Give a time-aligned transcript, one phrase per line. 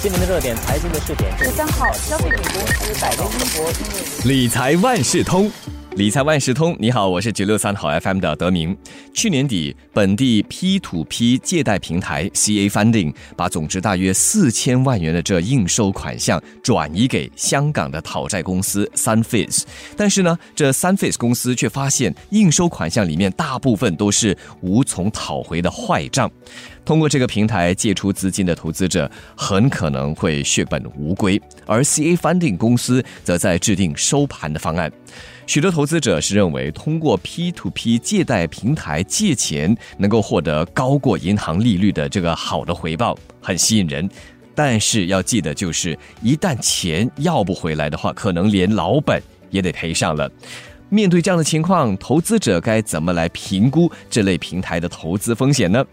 [0.00, 5.50] 今年的热点财经的试点，十三号，消费品公司百威英博因为理财万事通。
[5.96, 8.76] 理财万事通，你好，我是九六三好 FM 的德明。
[9.12, 19.62] 去年底，本地 P to P 借贷平台 CA Funding 把总值大约四千万元的这应收款项转移给香港的讨债公司 Sunface，
[19.96, 26.30] 但是呢，这 Sunface 公司却发现应收款项里面大部分都是无从讨回的坏账。
[26.84, 34.90] 通过这个平台借出资金的投资者很可能会血本无归，而 CA Funding 公司则在制定收盘的方案。
[35.48, 44.06] 许多投资者是认为，通过 P to P 借贷平台借钱能够获得高过银行利率的这个好的回报，很吸引人。
[44.54, 50.30] 但是要记得，就是一旦钱要不回来的话，可能连老本也得赔上了。
[50.90, 55.84] 面对这样的情况，投资者该怎么来评估这类平台的投资风险呢？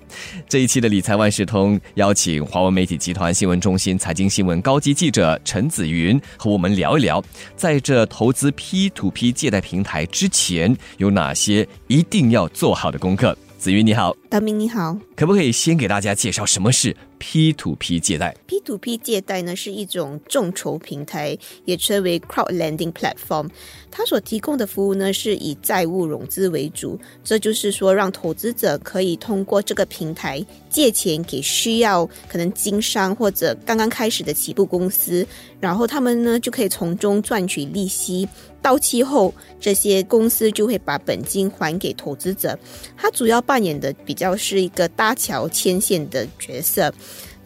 [0.48, 7.24] 这一期的理财万事通邀请华文媒体集团新闻中心财经新闻高级记者陈子云和我们聊一聊，
[7.56, 13.38] 在这投资 P to P 借贷平台之前有哪些一定要做好的功课。
[13.58, 14.96] 子云你好，大明你好。
[15.16, 23.50] 可不可以先给大家介绍什么是 P to P 借贷？P to P 借贷呢是一种众筹平台，也称为 crowd lending platform。
[23.90, 35.26] 它所提供的服务呢是以债务融资为主，这就是说让投资者可以通过这个平台借钱给需要可能经商或者刚刚开始的起步公司，
[35.60, 38.28] 然后他们呢就可以从中赚取利息。
[38.62, 42.58] 到期后，这些公司就会把本金还给投资者。
[42.98, 46.92] 它主要扮演的比较是一个搭桥牵线的角色。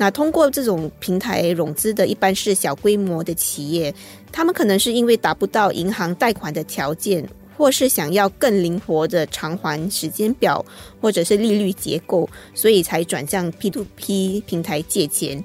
[0.02, 3.94] 那通过这种平台融资的，一般是小规模的企业，
[4.32, 10.66] 他们可能是因为达不到银行贷款的条件，或是想要更灵活的偿还时间表，
[11.02, 15.44] 或者是利率结构，所以才转向 P to P 平台借钱。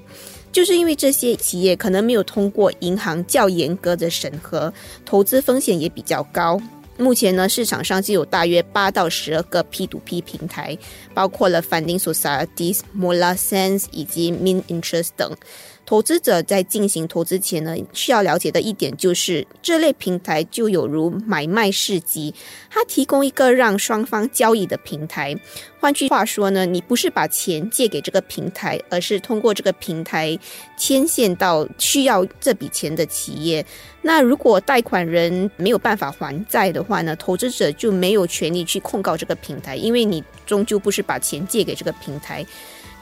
[0.53, 6.57] 就是因为这些企业可能没有通过银行较严格的审核，投资风险也比较高。
[6.97, 10.77] 目前呢，市场上就有大约八到十二个 P2P 平台，
[11.13, 15.35] 包括了 Funding Societies、MolarSense 以及 Min Interest 等。
[15.85, 22.33] 投资者在进行投资前呢，需要了解的一点就是，这类平台就有如买卖市集，
[22.71, 25.35] 它提供一个让双方交易的平台。
[25.79, 30.35] 换句话说呢，你不是把钱借给这个平台，而是通过这个平台
[30.75, 33.63] 牵线到需要这笔钱的企业。
[34.01, 42.43] 那如果贷款人没有办法还债的话呢，投资者就没有权利去控告这个平台，因为你终究不是把钱借给这个平台。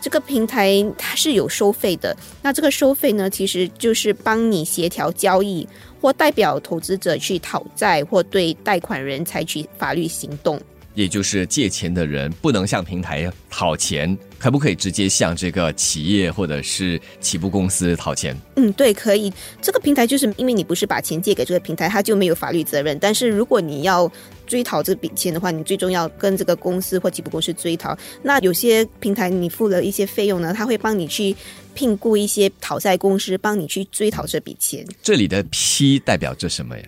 [0.04, 5.66] 这个平台它是有收费的，那这个收费呢，其实就是帮你协调交易，
[6.02, 10.60] 或代表投资者去讨债，或对贷款人采取法律行动。
[10.94, 18.36] 也就是借钱的人不能向平台讨钱，可不可以直接向这个企业或者是起步公司讨钱？
[18.56, 19.32] 嗯，对，可以。
[19.62, 22.98] 这个平台就是因为你不是把钱借给这个平台，它就没有法律责任。
[23.00, 24.12] 但是如果你要
[24.46, 27.98] 追讨这笔钱的话，你最终要跟这个公司或起步公司追讨。
[28.22, 31.36] 那有些平台你付了一些费用呢，他会帮你去
[31.74, 34.86] 聘雇一些讨债公司，帮你去追讨这笔钱。
[35.02, 36.84] 这里的 P 代表着什么呀？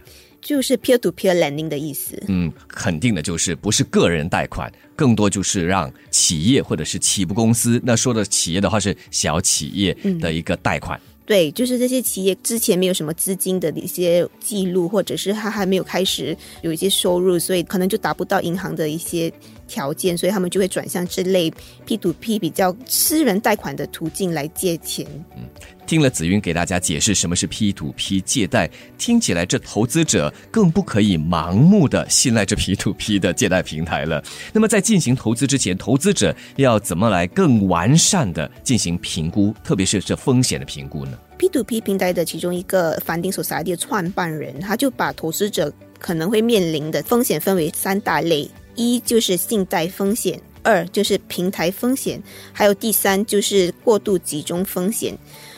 [0.45, 2.21] 就是 peer to peer lending 的意思。
[2.27, 9.91] 嗯，肯定的就是不是个人贷款，更多就是让企业或者是起步公司，那说的企业的话是小企业
[10.21, 11.01] 的一个贷款。
[11.25, 19.33] 对，就是这些企业之前没有什么资金的一些记录，或者是他还没有开始有一些收入，所以可能就达不到银行的一些
[19.67, 21.51] 条件，所以他们就会转向这类
[21.85, 25.05] P to P 比较私人贷款的途径来借钱。
[25.35, 25.43] 嗯
[25.85, 28.67] 听了子云给大家解释什么是 P to P 借贷，
[28.97, 34.23] 听起来这投资者更不可以盲目的信赖这 P to P 的借贷平台了。
[34.51, 52.21] 那么在进行投资之前，投资者要怎么来更完善的进行评估，特别是这风险的评估呢？P to P 平台的其中一个 Funding Society 的创办人，他就把投资者可能会面临的风险分为三大类：一就是信贷风险，二就是平台风险，
[52.53, 55.17] 还有第三就是过度集中风险。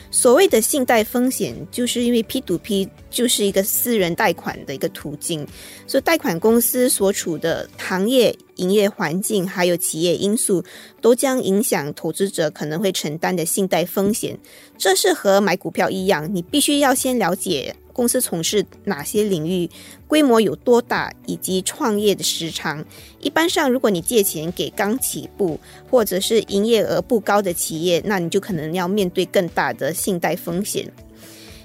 [0.10, 5.46] 所谓的信贷风险，就是因为 P to P 就是一个私人贷款的一个途径，
[5.86, 10.64] 所以贷款公司所处的行业、营业环境还有企业因素，
[11.02, 14.40] 都将影响投资者可能会承担的信贷风险。
[14.78, 19.68] 这是和买股票一样，你必须要先了解公司从事哪些领域，
[20.08, 22.86] 规模有多大，以及创业的时长。
[23.20, 25.60] 一般上，如果你借钱给刚起步
[25.90, 30.88] 或者是营业额不高的企业，那你就可能要面对更大的信贷风险。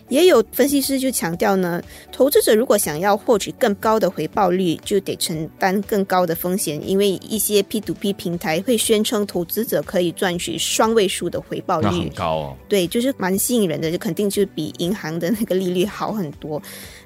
[0.08, 12.56] 也有分析师就强调呢，投资者如果想要获取更高的回报率，就得承担更高的风险，因为一些 P to P 平台会宣称投资者可以赚取双位数的回报率，那很高哦。
[12.68, 16.60] 对，就是蛮吸引人的，就肯定就比银行的那个利率好很多。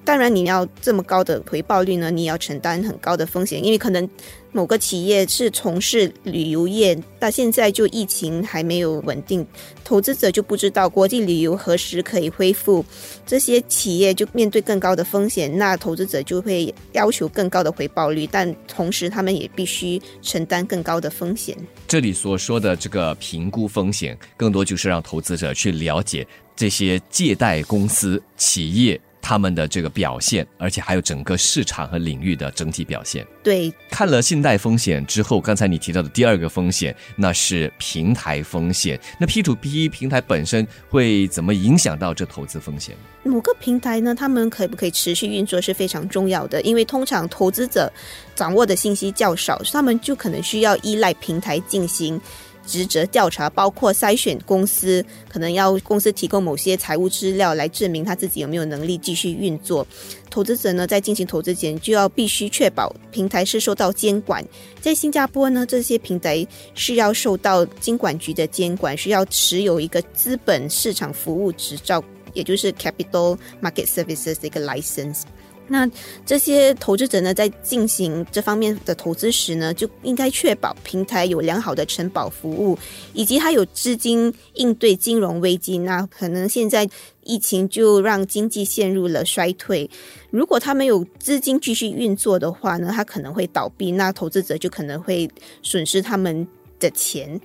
[0.05, 4.09] 当然，你要这么高的回报率呢，你也要承担很高的风险，因为可能
[4.53, 9.47] 某个企业是从事旅游业，到现在就疫情还没有稳定，
[9.85, 12.85] 投资者就不知道国际旅游何时可以恢复，
[13.27, 21.57] 这些企业就面对更高的风险，那投资者就会要求更高的回报率，但同时他们也必须承担更高的风险。
[21.87, 28.99] 这里所说的这个评估风险，更多就是让投资者去了解这些借贷公司企业。
[29.27, 33.27] 他们的这个表现，而且还有整个市场和领域的整体表现。
[33.43, 38.97] 对，看了信贷风险之后，刚才你提到的第二个风险，那是平台风险。
[39.19, 42.95] 那 P to P 平台本身会怎么影响到这投资风险？
[43.25, 47.93] 某个平台呢，他们可不可以持续运作是非常重要的，因为通常投资者
[48.37, 52.21] 掌握的信息较少，他们就可能需要依赖平台进行。
[52.67, 59.87] 职责调查包括筛选公司，可能要公司提供某些财务资料来证明他自己有没有能力继续运作。
[60.29, 64.45] 投资者呢，在进行投资前就要必须确保平台是受到监管。
[64.81, 72.03] 在新加坡呢，这些平台是要受到金管局的监管，需要持有一个资本市场服务执照，
[72.35, 75.23] 也就是 Capital Market Services 的一个 license。
[75.69, 75.89] 那
[76.25, 82.79] 这些投资者呢，在进行这方面的投资时呢，就应该确保平台有良好的承保服务，
[83.13, 85.79] 以及它有资金应对金融危机。
[85.79, 86.89] 那可能现在
[87.23, 89.91] 疫情就让经济陷入了衰退，
[90.31, 95.29] 如果他没有资金继续运作的话呢，他可能会倒闭，那投资者就可能会
[95.63, 96.47] 损失他们。
[96.79, 97.41] 的钱，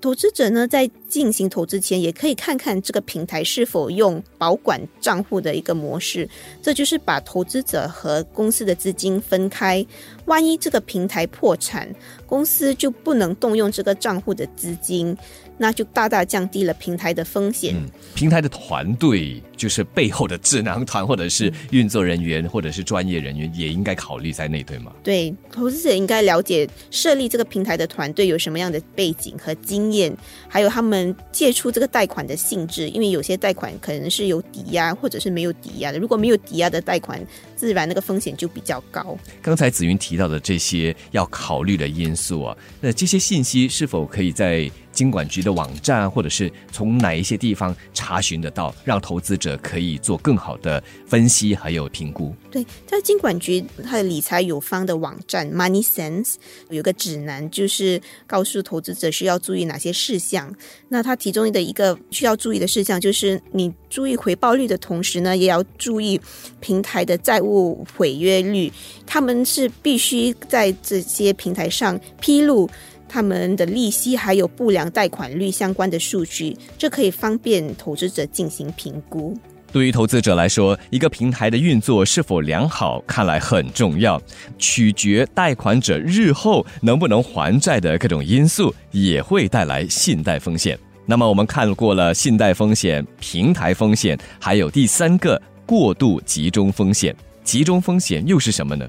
[0.00, 6.26] 投资者呢在进行投资前，也可以看看这个平台是否用保管账户的一个模式，
[6.62, 9.84] 这就是把投资者和公司的资金分开。
[10.26, 11.92] 万一这个平台破产，
[12.24, 15.14] 公司就不能动用这个账户的资金。
[15.62, 17.74] 那就大大降低了平台的风险。
[17.76, 24.92] 嗯平台的团队就是背后的智囊团，或者是运作人员，或者是专业人员，也应该考虑在内，对吗？
[25.02, 30.14] 对，投资者应该了解设立这个平台的团队有什么样的背景和经验，
[30.48, 30.99] 还有他们
[31.30, 35.98] 借出这个贷款的性质，因为有些贷款可能是有抵押，或者是没有抵押的。
[35.98, 37.20] 如果没有抵押的贷款，
[37.56, 39.16] 自然那个风险就比较高。
[39.42, 44.70] 刚才紫云提到的这些要考虑的因素啊，那这些信息是否可以在？
[45.00, 52.34] 金管局的网站，或者是从哪一些地方查询得到，让投资者可以做更好的分析还有评估。
[52.50, 56.34] 对，在金管局它的理财有方的网站 Money Sense
[56.68, 60.54] 有个指南，就是告诉投资者需要注意哪些事项。
[60.90, 66.20] 那它其中的一个需要注意的事项，就是你注意回报率的同时呢，也要注意
[66.60, 68.70] 平台的债务毁约率。
[69.06, 72.68] 他们是必须在这些平台上披露。
[73.12, 79.36] 他们的利息还有不良贷款率相关的数据，这可以方便投资者进行评估。
[79.72, 84.20] 对于投资者来说，一个平台的运作是否良好，看来很重要，
[84.58, 90.78] 取决贷款者日后能不能还债的各种因素，也会带来信贷风险。
[91.06, 97.14] 那么，我们看过了信贷风险、平台风险，还有第三个过度集中风险。
[97.42, 98.88] 集中风险又是什么呢？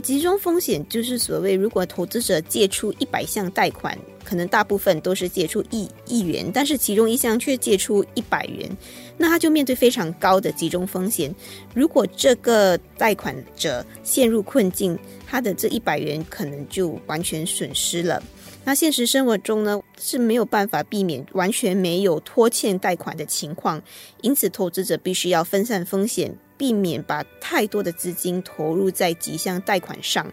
[0.00, 8.70] 集中风险就是所谓，如果投资者借出一百项贷款，可能大部分都是借出一亿元，但是其中一项却借出一百元，
[9.16, 11.34] 那他就面对非常高的集中风险。
[11.74, 18.22] 如果这个贷款者陷入困境，他的这一百元可能就完全损失了。
[18.64, 23.82] 那现实生活中呢是没有办法避免完全没有拖欠贷款的情况，
[24.20, 26.32] 因此投资者必须要分散风险。
[26.62, 30.24] 避免把太多的资金投入在几项贷款上。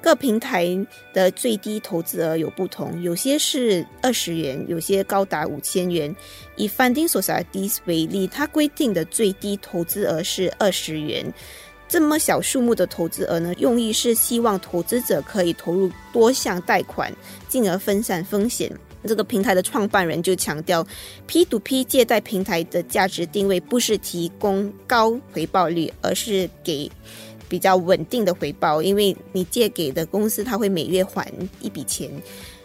[0.00, 0.68] 各平台
[1.12, 6.14] 的最低投资额有不同，有些是二十元，有些高达五千元。
[6.54, 11.34] 以 Funding Societies 为例，它规定的最低投资额是二十元。
[11.88, 17.12] 这么小数目的投资额呢，用意是希望投资者可以投入多项贷款，
[17.48, 18.70] 进而分散风险。
[19.08, 20.86] 这个平台的创办人就强调
[21.26, 26.90] ，P to P 借贷平台的价值定位不是提供高回报率，而是给
[27.48, 28.82] 比较稳定的回报。
[28.82, 31.30] 因为你借给的公司，它会每月还
[31.60, 32.10] 一笔钱，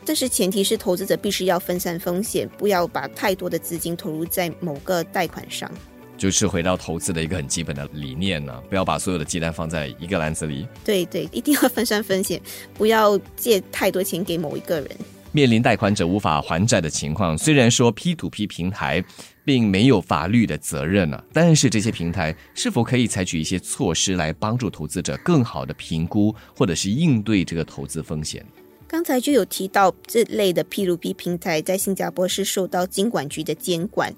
[0.06, 5.70] 但是前提是投资者必须要分散风险，不要把太多的资金投入在某个贷款上。
[6.18, 10.68] 就是回到投资的一个很基本的理念呢，不要把所有的鸡蛋放在一个篮子里。
[10.84, 12.42] 对对，一定要分散风险，
[12.74, 14.90] 不要借太多钱给某一个人。
[15.38, 19.06] 面临贷款者无法还债的情况，虽然说 P to P 平台
[19.46, 21.24] 并没有法律的责任呢。
[21.32, 28.44] 但是这些平台是否可以采取一些措施来帮助投资者更好的评估或者是应对这个投资风险？
[28.88, 34.12] 刚才就有提到这类的 P2P 平台在新加坡是受到金管局的监管，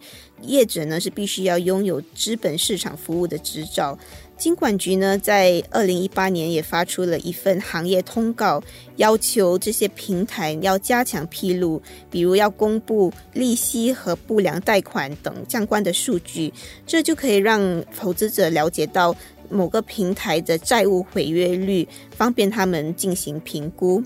[0.44, 3.98] 业者呢是必须要拥有资本市场服务的执照。
[4.40, 8.64] 金管局呢在二零一八年也发出了一份行业通告，
[8.96, 16.54] 要求这些平台要加强披露，比如要公布利息和不良贷款等相关的数据，
[16.88, 19.14] 这就可以让投资者了解到
[19.50, 24.02] 某个平台的债务毁约率，方便他们进行评估。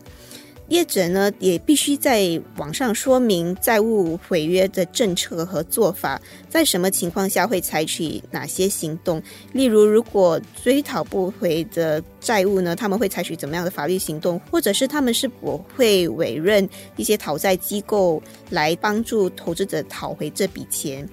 [0.70, 9.22] 业者呢也必须在网上说明债务毁约的政策和做法，在什么情况下会采取哪些行动。
[9.52, 21.08] 例如，如果追讨不回的债务呢，他们会采取怎么样的法律行动，或者是他们是否会委任一些讨债机构来帮助投资者讨回这笔钱。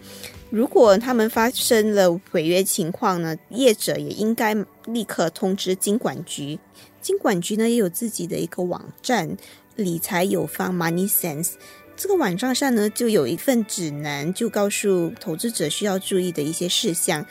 [0.49, 4.53] 如果他们发生了违约情况呢，业者也应该
[4.87, 6.59] 立刻通知金管局。
[7.01, 9.37] 金管局呢也有自己的一个网站，
[9.77, 11.53] 理财有方 Money Sense。
[11.97, 17.25] 这个网站上呢就有一份指南，就告诉投资者需要注意的一些事项。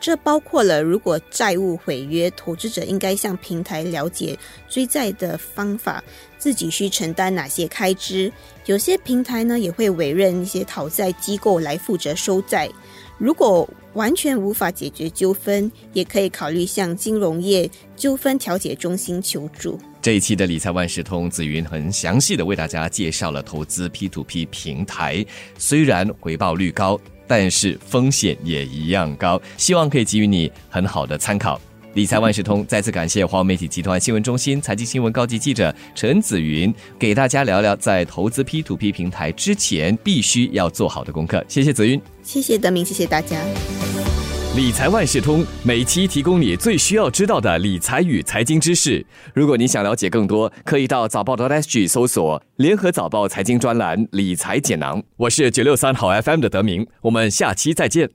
[0.00, 4.36] 这包括了如果债务毁约，投资者应该向平台了解
[4.68, 6.02] 追债的方法，
[6.38, 8.32] 自己需承担哪些开支。
[8.66, 12.68] 有些平台呢也会委任一些讨债机构来负责收债。
[13.16, 19.78] 如果完全无法解决纠纷，也可以考虑向金融业纠纷调解中心求助。
[20.00, 25.24] 这一期的理财万事通，紫云很详细的为大家介绍了投资 P to P 平台，
[25.58, 31.60] 虽然回报率高，但是风险也一样高，希望可以给予你很好的参考。
[31.94, 41.44] 理财万事通再次感谢华为媒体集团新闻中心财经新闻高级记者陈子云，给大家聊聊在投资 P to P 平台之前必须要做好的功课。
[41.46, 43.38] 谢谢子云，谢谢德明，谢谢大家。
[44.56, 49.04] 理财万事通每期提供你最需要知道的理财与财经知识。
[49.34, 55.02] 如果你想了解更多，可以到早报的 SG 搜索联合早报财经专栏理财简囊。
[55.18, 58.12] 我是九六三好 FM 的德明，我们下期再见。